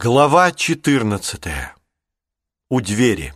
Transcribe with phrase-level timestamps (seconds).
[0.00, 1.42] Глава 14.
[2.70, 3.34] У двери.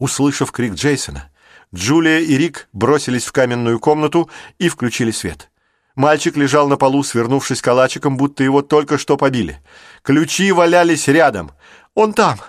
[0.00, 1.30] Услышав крик Джейсона,
[1.72, 5.52] Джулия и Рик бросились в каменную комнату и включили свет.
[5.94, 9.62] Мальчик лежал на полу, свернувшись калачиком, будто его только что побили.
[10.02, 11.52] Ключи валялись рядом.
[11.94, 12.40] «Он там!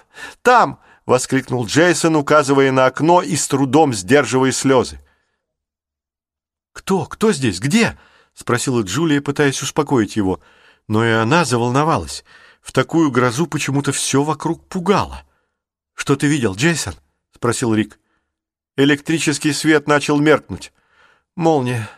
[0.42, 5.00] Там!»— воскликнул Джейсон, указывая на окно и с трудом сдерживая слезы.
[6.72, 7.06] «Кто?
[7.06, 7.60] Кто здесь?
[7.60, 7.96] Где?»—
[8.34, 10.40] спросила Джулия, пытаясь успокоить его—
[10.88, 12.24] но и она заволновалась.
[12.62, 15.24] В такую грозу почему-то все вокруг пугало.
[15.94, 16.96] «Что ты видел, Джейсон?»—
[17.36, 18.00] спросил Рик.
[18.76, 20.74] Электрический свет начал меркнуть.
[21.36, 21.90] «Молния!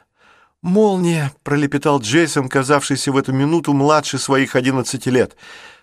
[0.61, 5.37] Молния!»— пролепетал Джейсон, казавшийся в эту минуту младше своих одиннадцати лет.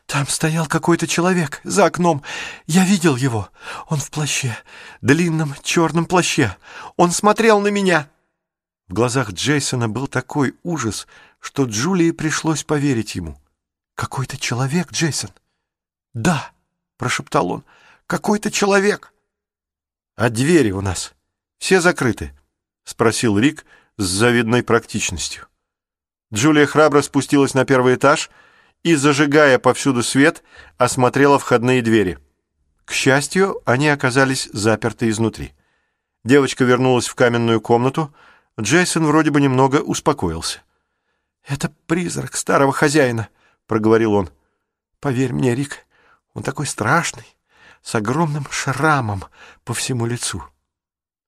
[0.06, 2.22] «Там стоял какой-то человек за окном.
[2.66, 3.48] Я видел его.
[3.88, 4.56] Он в плаще,
[5.00, 6.56] длинном черном плаще.
[6.96, 8.08] Он смотрел на меня!»
[8.88, 11.06] В глазах Джейсона был такой ужас,
[11.42, 13.36] что Джулии пришлось поверить ему.
[13.96, 15.30] «Какой-то человек, Джейсон?»
[16.14, 16.52] «Да»,—
[16.96, 17.64] прошептал он,—
[18.06, 19.12] «какой-то человек».
[20.14, 21.14] «А двери у нас
[21.58, 22.32] все закрыты?»—
[22.84, 23.66] спросил Рик
[23.96, 25.48] с завидной практичностью.
[26.32, 28.30] Джулия храбро спустилась на первый этаж
[28.84, 30.44] и, зажигая повсюду свет,
[30.78, 32.18] осмотрела входные двери.
[32.84, 35.52] К счастью, они оказались заперты изнутри.
[36.24, 38.14] Девочка вернулась в каменную комнату.
[38.60, 40.62] Джейсон вроде бы немного успокоился.
[41.44, 43.28] «Это призрак старого хозяина»,—
[43.66, 44.30] проговорил он.
[45.00, 45.86] «Поверь мне, Рик,
[46.34, 47.26] он такой страшный,
[47.82, 49.24] с огромным шрамом
[49.64, 50.42] по всему лицу».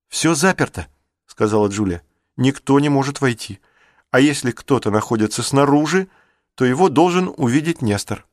[0.08, 0.86] «Все заперто»,—
[1.26, 2.02] сказала Джулия.
[2.36, 3.60] «Никто не может войти.
[4.10, 6.08] А если кто-то находится снаружи,
[6.54, 8.26] то его должен увидеть Нестор».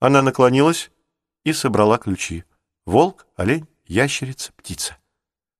[0.00, 0.90] Она наклонилась
[1.44, 2.44] и собрала ключи.
[2.84, 4.96] Волк, олень, ящерица, птица.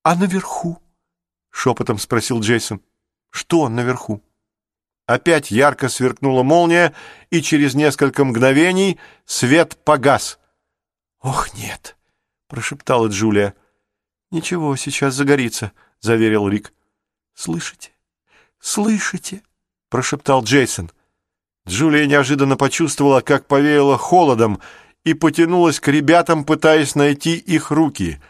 [0.02, 0.82] «А наверху?»—
[1.50, 2.80] шепотом спросил Джейсон.
[3.30, 4.22] «Что наверху?»
[5.08, 6.92] Опять ярко сверкнула молния,
[7.30, 10.38] и через несколько мгновений свет погас.
[11.22, 11.96] «Ох, нет!»—
[12.46, 13.54] прошептала Джулия.
[14.30, 16.74] «Ничего, сейчас загорится»,— заверил Рик.
[17.32, 17.92] «Слышите?
[18.60, 19.42] Слышите?»—
[19.88, 20.90] прошептал Джейсон.
[21.66, 24.60] Джулия неожиданно почувствовала, как повеяло холодом,
[25.04, 28.20] и потянулась к ребятам, пытаясь найти их руки.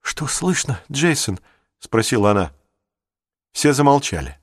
[0.00, 1.40] «Что слышно, Джейсон?»—
[1.80, 2.52] спросила она.
[3.50, 4.39] Все замолчали.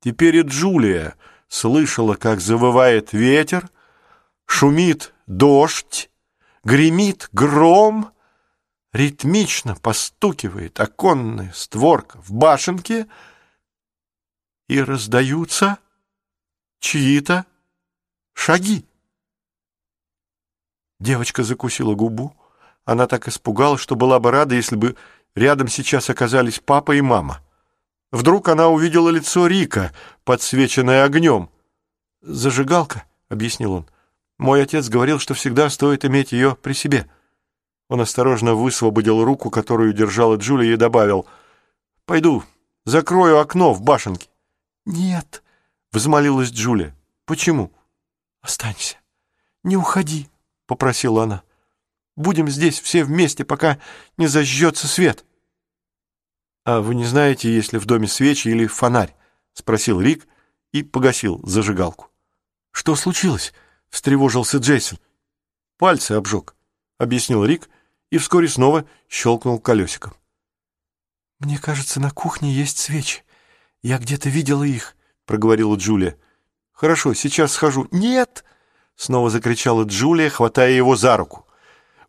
[0.00, 1.14] Теперь и Джулия
[1.48, 3.68] слышала, как завывает ветер,
[4.46, 6.10] шумит дождь,
[6.64, 8.12] гремит гром,
[8.92, 13.06] ритмично постукивает оконная створка в башенке,
[14.68, 15.78] и раздаются
[16.78, 17.44] чьи-то
[18.34, 18.86] шаги.
[21.00, 22.36] Девочка закусила губу.
[22.84, 24.96] Она так испугалась, что была бы рада, если бы
[25.34, 27.42] рядом сейчас оказались папа и мама.
[28.12, 29.92] Вдруг она увидела лицо Рика,
[30.24, 31.48] подсвеченное огнем.
[32.22, 33.86] «Зажигалка»,— объяснил он.
[34.38, 37.08] «Мой отец говорил, что всегда стоит иметь ее при себе».
[37.88, 41.26] Он осторожно высвободил руку, которую держала Джулия, и добавил.
[42.04, 42.42] «Пойду,
[42.84, 44.28] закрою окно в башенке».
[44.86, 45.42] «Нет»,—
[45.92, 46.94] взмолилась Джулия.
[47.26, 47.72] «Почему?»
[48.42, 48.96] «Останься.
[49.62, 50.28] Не уходи»,—
[50.66, 51.42] попросила она.
[52.16, 53.78] «Будем здесь все вместе, пока
[54.16, 55.24] не зажжется свет».
[56.64, 59.14] «А вы не знаете, есть ли в доме свечи или фонарь?»—
[59.54, 60.26] спросил Рик
[60.72, 62.10] и погасил зажигалку.
[62.70, 63.52] «Что случилось?»—
[63.88, 64.98] встревожился Джейсон.
[65.78, 66.54] «Пальцы обжег»,—
[66.98, 67.68] объяснил Рик
[68.10, 70.14] и вскоре снова щелкнул колесиком.
[71.38, 73.24] «Мне кажется, на кухне есть свечи.
[73.82, 74.94] Я где-то видела их»,—
[75.24, 76.18] проговорила Джулия.
[76.72, 77.88] «Хорошо, сейчас схожу».
[77.90, 78.44] «Нет!»—
[78.96, 81.46] снова закричала Джулия, хватая его за руку.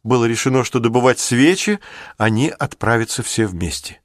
[0.04, 1.80] Было решено, что добывать свечи
[2.18, 4.01] они отправятся все вместе.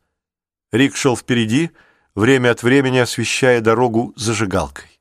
[0.76, 1.70] Рик шел впереди,
[2.14, 5.00] время от времени освещая дорогу зажигалкой.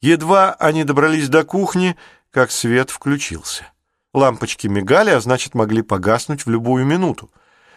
[0.00, 1.96] Едва они добрались до кухни,
[2.30, 3.64] как свет включился.
[4.14, 7.30] Лампочки мигали, а значит, могли погаснуть в любую минуту.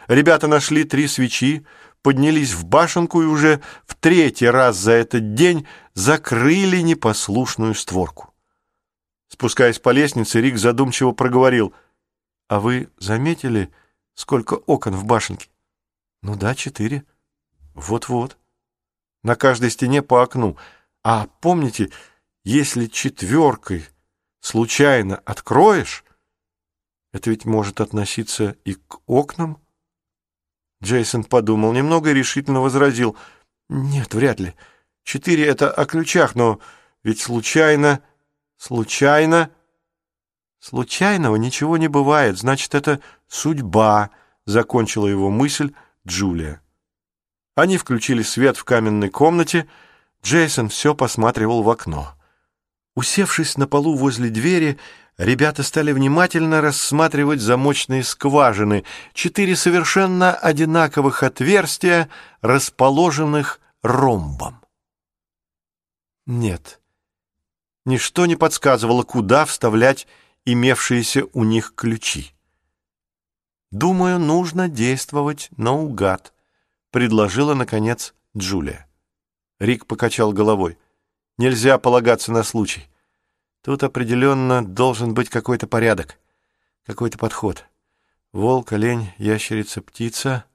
[0.08, 1.66] Ребята нашли три свечи,
[2.02, 8.34] поднялись в башенку и уже в третий раз за этот день закрыли непослушную створку.
[9.30, 11.74] Спускаясь по лестнице, Рик задумчиво проговорил.
[12.50, 13.72] «А вы заметили,
[14.14, 15.53] сколько окон в башенке?»
[16.24, 17.06] Ну да, четыре.
[17.74, 18.38] Вот-вот.
[19.24, 20.58] На каждой стене по окну.
[21.04, 21.92] А помните,
[22.46, 23.86] если четверкой
[24.40, 26.06] случайно откроешь,
[27.12, 29.62] это ведь может относиться и к окнам?
[30.82, 33.18] Джейсон подумал немного и решительно возразил.
[33.68, 34.56] Нет, вряд ли.
[35.04, 36.60] Четыре— это о ключах, но
[37.04, 38.02] ведь случайно...
[38.58, 39.52] Случайно...
[40.60, 44.12] Случайного ничего не бывает, значит, это судьба,—
[44.46, 45.74] закончила его мысль,
[46.08, 46.62] Джулия.
[47.56, 49.68] Они включили свет в каменной комнате.
[50.24, 52.16] Джейсон все посматривал в окно.
[52.96, 54.78] Усевшись на полу возле двери,
[55.18, 58.84] ребята стали внимательно рассматривать замочные скважины,
[59.14, 62.10] четыре совершенно одинаковых отверстия,
[62.42, 64.62] расположенных ромбом.
[66.26, 66.80] Нет,
[67.86, 70.08] ничто не подсказывало, куда вставлять
[70.46, 72.34] имевшиеся у них ключи.
[73.74, 76.32] «Думаю, нужно действовать наугад»,—
[76.92, 78.88] предложила, наконец, Джулия.
[79.58, 80.78] Рик покачал головой.
[81.40, 82.88] «Нельзя полагаться на случай.
[83.64, 86.20] Тут определенно должен быть какой-то порядок,
[86.86, 87.66] какой-то подход.
[88.32, 90.46] Волк, олень, ящерица, птица,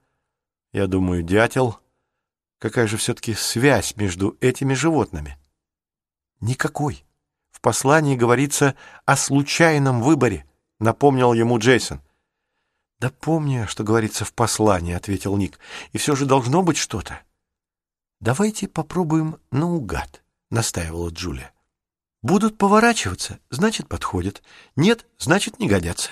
[0.73, 1.81] я думаю, дятел.
[2.61, 5.37] Какая же все-таки связь между этими животными?»
[6.39, 7.05] «Никакой.
[7.51, 8.77] В послании говорится
[9.07, 10.47] о случайном выборе»,—
[10.79, 12.01] напомнил ему Джейсон.
[13.01, 15.59] «Да помню, что говорится в послании»,— ответил Ник.
[15.93, 17.21] «И все же должно быть что-то».
[18.21, 21.53] «Давайте попробуем наугад»,— настаивала Джулия.
[22.23, 24.43] «Будут поворачиваться, значит, подходят.
[24.75, 26.11] Нет, значит, не годятся».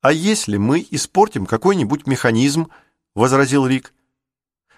[0.00, 2.72] «А если мы испортим какой-нибудь механизм?»—
[3.14, 3.94] возразил Рик.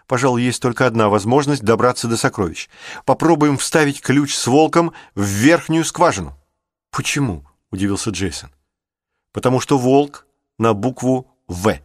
[0.06, 2.68] «Пожалуй, есть только одна возможность добраться до сокровищ.
[3.06, 6.38] Попробуем вставить ключ с волком в верхнюю скважину».
[6.90, 8.50] «Почему?»— удивился Джейсон.
[9.32, 10.26] «Потому что волк
[10.58, 11.78] на букву «В».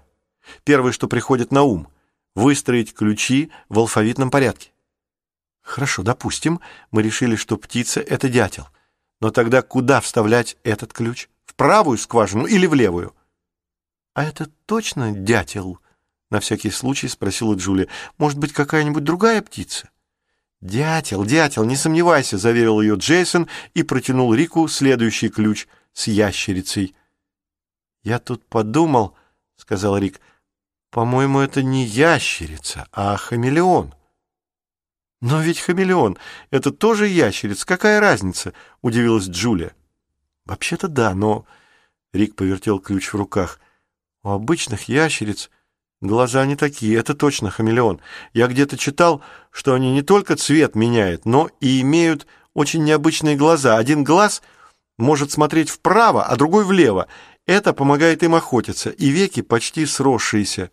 [0.63, 1.87] Первое, что приходит на ум—
[2.35, 4.71] выстроить ключи в алфавитном порядке.
[5.61, 6.61] Хорошо, допустим,
[6.91, 8.67] мы решили, что птица— это дятел.
[9.21, 11.29] Но тогда куда вставлять этот ключ?
[11.45, 13.15] В правую скважину или в левую?
[14.13, 15.79] А это точно дятел?
[16.31, 17.87] На всякий случай спросила Джулия.
[18.17, 19.89] Может быть, какая-нибудь другая птица?
[20.61, 26.95] «Дятел, дятел, не сомневайся»,— заверил ее Джейсон и протянул Рику следующий ключ с ящерицей.
[28.09, 29.15] «Я тут подумал»,—
[29.55, 30.19] сказал Рик,—
[30.89, 33.93] «по-моему, это не ящерица, а хамелеон».
[35.21, 36.17] «Но ведь хамелеон—
[36.49, 37.67] это тоже ящерица.
[37.67, 39.75] Какая разница?»— удивилась Джулия.
[40.45, 41.45] «Вообще-то да, но...»—
[42.11, 43.59] Рик повертел ключ в руках.
[44.23, 45.51] «У обычных ящериц
[46.01, 46.97] глаза не такие.
[46.97, 48.01] Это точно хамелеон.
[48.33, 49.21] Я где-то читал,
[49.51, 52.25] что они не только цвет меняют, но и имеют
[52.55, 53.77] очень необычные глаза.
[53.77, 54.41] Один глаз
[54.99, 57.07] может смотреть вправо, а другой влево,
[57.49, 60.69] это помогает им охотиться, и веки почти сросшиеся.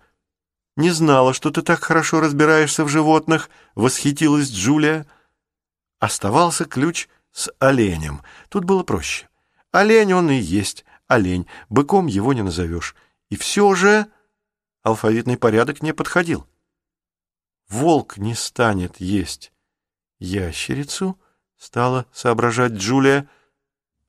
[0.77, 5.07] «Не знала, что ты так хорошо разбираешься в животных»,— восхитилась Джулия.
[6.01, 8.21] Оставался ключ с оленем.
[8.51, 9.27] Тут было проще.
[9.73, 12.95] Олень он и есть олень, быком его не назовешь.
[13.31, 14.07] И все же
[14.83, 16.47] алфавитный порядок не подходил.
[17.71, 19.51] Волк не станет есть
[20.19, 21.19] ящерицу,
[21.57, 23.31] стала соображать Джулия.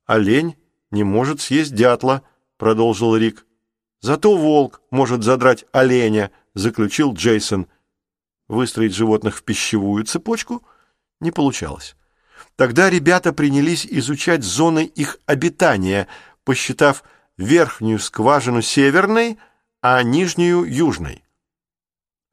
[0.06, 0.58] Олень
[0.92, 2.24] не может съесть дятла——
[2.57, 3.45] продолжил Рик.
[4.01, 7.68] «Зато волк может задрать оленя»,— заключил Джейсон.
[8.48, 10.63] Выстроить животных в пищевую цепочку
[11.19, 11.95] не получалось.
[12.56, 16.07] Тогда ребята принялись изучать зоны их обитания,
[16.44, 17.04] посчитав
[17.38, 19.38] верхнюю скважину северной,
[19.81, 21.24] а нижнюю— южной.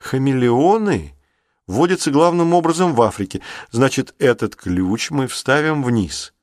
[0.01, 1.15] Хамелеоны
[1.67, 6.35] водятся главным образом в Африке, значит, этот ключ мы вставим вниз.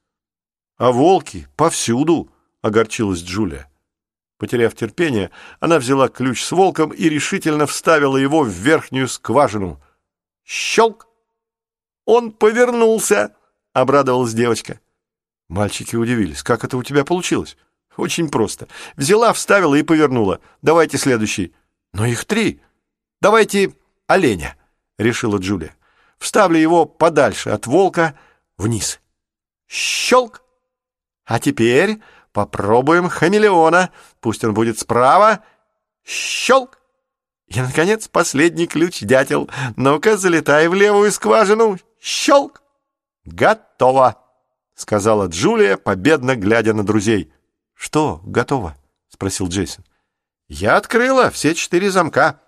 [0.77, 2.30] А волки повсюду,—
[2.62, 3.71] огорчилась Джулия.
[4.42, 5.30] Потеряв терпение,
[5.60, 9.80] она взяла ключ с волком и решительно вставила его в верхнюю скважину.
[10.44, 11.08] Щелк!
[12.06, 13.36] Он повернулся,
[13.72, 14.80] обрадовалась девочка.
[15.48, 16.42] Мальчики удивились.
[16.42, 17.56] Как это у тебя получилось?
[17.98, 18.68] Очень просто.
[18.96, 20.42] Взяла, вставила и повернула.
[20.63, 21.54] Давайте следующий.
[21.94, 22.62] Но их три.
[23.22, 23.75] Давайте
[24.08, 24.58] оленя,
[24.98, 25.75] решила Джулия.
[26.18, 28.18] Вставлю его подальше от волка
[28.58, 29.01] вниз.
[29.68, 30.42] Щелк!
[31.25, 32.00] А теперь
[32.34, 33.92] Попробуем хамелеона.
[34.20, 35.44] Пусть он будет справа.
[36.04, 36.80] Щелк!
[37.48, 39.50] И, наконец, последний ключ, дятел.
[39.76, 41.78] Ну-ка, залетай в левую скважину.
[42.00, 42.64] Щелк!
[43.26, 44.18] Готово!
[44.74, 47.34] Сказала Джулия, победно глядя на друзей.
[47.74, 48.78] Что готово?
[49.10, 49.84] Спросил Джейсон.
[50.48, 52.40] Я открыла все четыре замка.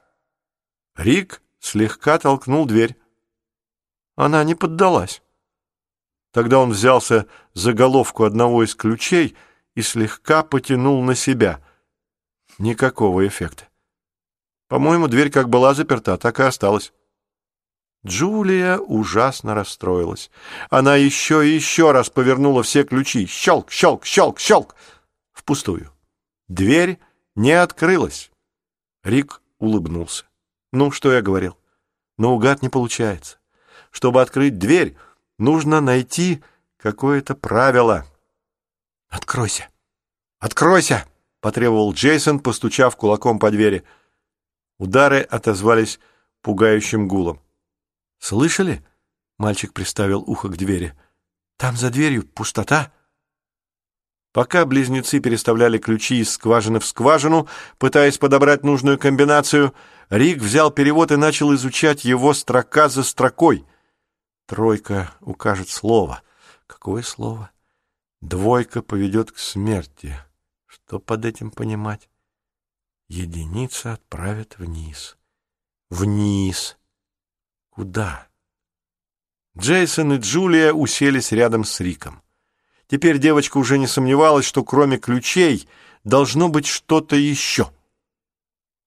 [0.96, 2.96] Рик слегка толкнул дверь.
[4.16, 5.22] Она не поддалась.
[6.32, 9.36] Тогда он взялся за головку одного из ключей—
[9.76, 11.60] и слегка потянул на себя.
[12.60, 13.68] Никакого эффекта.
[14.68, 16.94] По-моему, дверь как была заперта, так и осталась.
[18.06, 20.30] Джулия ужасно расстроилась.
[20.70, 23.26] Она еще и еще раз повернула все ключи.
[23.26, 24.76] Щелк, щелк, щелк, щелк.
[25.32, 25.90] Впустую.
[26.48, 27.00] Дверь
[27.36, 28.30] не открылась.
[29.04, 30.26] Рик улыбнулся.
[30.72, 31.58] Ну, что я говорил?
[32.18, 33.38] Наугад не получается.
[33.90, 34.98] Чтобы открыть дверь,
[35.38, 36.44] нужно найти
[36.78, 38.06] какое-то правило—
[39.14, 39.70] «Откройся!
[40.40, 41.06] Откройся!»—
[41.40, 43.84] потребовал Джейсон, постучав кулаком по двери.
[44.80, 46.00] Удары отозвались
[46.42, 47.40] пугающим гулом.
[48.18, 48.84] «Слышали?»—
[49.38, 50.96] мальчик приставил ухо к двери.
[51.58, 52.92] Там за дверью пустота.
[54.32, 59.76] Пока близнецы переставляли ключи из скважины в скважину, пытаясь подобрать нужную комбинацию,
[60.10, 63.64] Рик взял перевод и начал изучать его строка за строкой.
[64.48, 66.24] Тройка укажет слово.
[66.66, 67.52] Какое слово?
[68.24, 70.18] Двойка поведет к смерти.
[70.66, 72.10] Что под этим понимать?
[73.10, 75.18] Единица отправит вниз.
[75.90, 76.78] Вниз.
[77.70, 78.30] Куда?
[79.58, 82.24] Джейсон и Джулия уселись рядом с Риком.
[82.88, 85.68] Теперь девочка уже не сомневалась, что кроме ключей
[86.06, 87.74] должно быть что-то еще.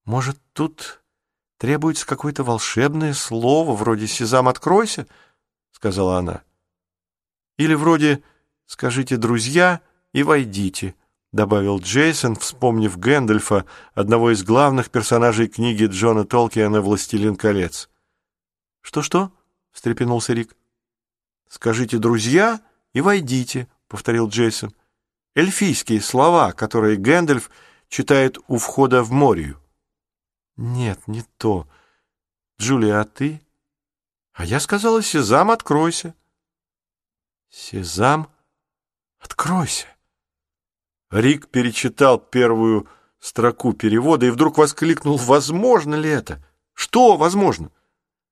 [0.06, 1.04] Может, тут
[1.58, 5.06] требуется какое-то волшебное слово, вроде «Сезам, откройся»,—
[5.72, 6.42] сказала она.
[7.58, 8.22] Или вроде
[8.66, 9.80] «Скажите, друзья,
[10.12, 10.94] и войдите»,—
[11.32, 17.88] добавил Джейсон, вспомнив Гэндальфа, одного из главных персонажей книги Джона Толкиана «Властелин колец».
[18.82, 19.32] «Что-что?»—
[19.72, 20.56] встрепенулся Рик.
[21.48, 22.60] «Скажите, друзья,
[22.92, 24.74] и войдите»,— повторил Джейсон.
[25.36, 27.50] «Эльфийские слова, которые Гэндальф
[27.88, 29.60] читает у входа в Морию».
[30.56, 31.68] «Нет, не то.
[32.60, 33.40] Джулия, а ты?»
[34.32, 36.14] «А я сказала, Сезам, откройся».
[37.48, 38.28] «Сезам,
[39.26, 39.86] откройся».
[41.10, 46.42] Рик перечитал первую строку перевода и вдруг воскликнул, «Возможно ли это?
[46.72, 47.70] Что возможно?»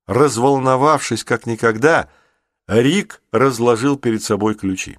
[0.06, 2.08] Разволновавшись как никогда,
[2.66, 4.98] Рик разложил перед собой ключи.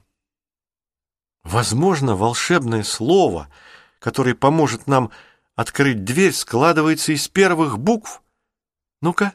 [1.44, 3.50] Возможно, волшебное слово,
[4.00, 5.12] которое поможет нам
[5.56, 8.24] открыть дверь, складывается из первых букв.
[9.02, 9.34] Ну-ка,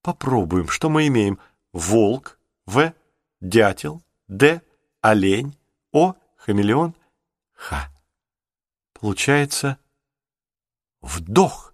[0.00, 1.40] попробуем, что мы имеем.
[1.72, 2.92] Волк, В,
[3.40, 4.62] дятел, Д,
[5.00, 5.56] олень,
[5.94, 6.92] О, хамелеон,
[7.52, 7.88] Х.
[8.94, 9.78] Получается
[11.00, 11.72] вдох.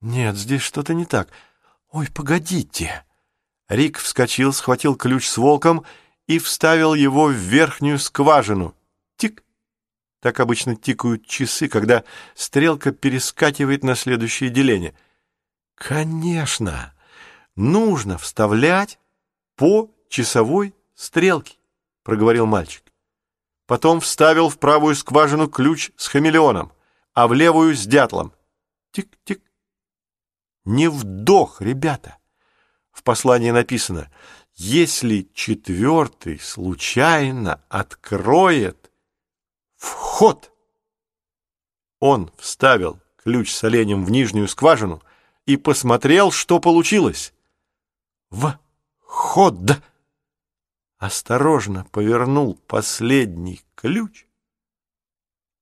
[0.00, 1.28] Нет, здесь что-то не так.
[1.90, 3.04] Ой, погодите.
[3.68, 5.84] Рик вскочил, схватил ключ с волком
[6.28, 8.76] и вставил его в верхнюю скважину.
[9.16, 9.42] Тик!
[10.20, 12.04] Так обычно тикают часы, когда
[12.36, 14.94] стрелка перескакивает на следующее деление.
[15.74, 16.94] Конечно,
[17.56, 19.00] нужно вставлять
[19.56, 21.56] по часовой стрелке,
[22.02, 22.84] проговорил мальчик.
[23.66, 26.72] Потом вставил в правую скважину ключ с хамелеоном,
[27.14, 28.32] а в левую с дятлом.
[28.92, 29.42] Тик-тик.
[30.64, 32.18] Не вдох, ребята.
[32.90, 34.10] В послании написано
[34.54, 38.90] если четвертый случайно откроет
[39.76, 40.52] вход.
[42.00, 45.02] Он вставил ключ с оленем в нижнюю скважину
[45.46, 47.32] и посмотрел, что получилось.
[48.30, 49.82] Вход!
[51.02, 54.24] Осторожно повернул последний ключ.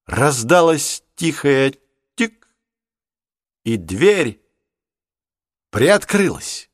[0.05, 1.79] Раздалось тихое
[2.15, 2.47] тик,
[3.65, 4.39] и дверь
[5.71, 6.70] приоткрылась.